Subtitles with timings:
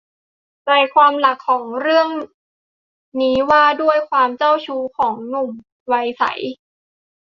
[0.65, 2.07] ใจความหลักของหนังเรื่อง
[3.21, 5.51] นี้ว่าด้วยความเจ้าชู้ของหนุ่ม
[5.91, 6.23] วัยใส